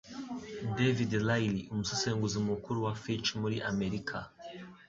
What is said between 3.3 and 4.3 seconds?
muri Amerika,